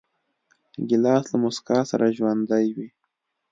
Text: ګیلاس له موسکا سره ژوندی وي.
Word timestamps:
ګیلاس 0.87 1.25
له 1.31 1.37
موسکا 1.43 1.79
سره 1.91 2.13
ژوندی 2.17 2.65
وي. 2.75 2.87